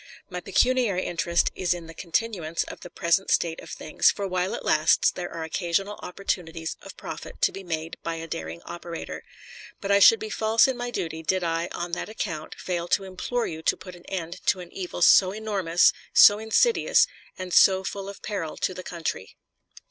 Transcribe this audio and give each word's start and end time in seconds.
My 0.31 0.41
pecuniary 0.41 1.05
interest 1.05 1.51
is 1.53 1.75
in 1.75 1.85
the 1.85 1.93
continuance 1.93 2.63
of 2.63 2.79
the 2.79 2.89
present 2.89 3.29
state 3.29 3.59
of 3.61 3.69
things, 3.69 4.09
for 4.09 4.25
while 4.27 4.55
it 4.55 4.65
lasts 4.65 5.11
there 5.11 5.31
are 5.31 5.43
occasional 5.43 5.99
opportunities 6.01 6.75
of 6.81 6.97
profit 6.97 7.39
to 7.43 7.51
be 7.51 7.61
made 7.61 7.97
by 8.01 8.15
a 8.15 8.25
daring 8.27 8.63
operator; 8.65 9.23
but 9.79 9.91
I 9.91 9.99
should 9.99 10.19
be 10.19 10.31
false 10.31 10.65
to 10.65 10.73
my 10.73 10.89
duty 10.89 11.21
did 11.21 11.43
I, 11.43 11.67
on 11.71 11.91
that 11.91 12.09
account, 12.09 12.55
fail 12.59 12.87
to 12.87 13.03
implore 13.03 13.45
you 13.45 13.61
to 13.61 13.77
put 13.77 13.95
an 13.95 14.05
end 14.07 14.43
to 14.47 14.59
an 14.59 14.71
evil 14.73 15.03
so 15.03 15.31
enormous, 15.33 15.93
so 16.15 16.39
insidious, 16.39 17.05
and 17.37 17.53
so 17.53 17.83
full 17.83 18.09
of 18.09 18.23
peril 18.23 18.57
to 18.57 18.73
the 18.73 18.81
country. 18.81 19.37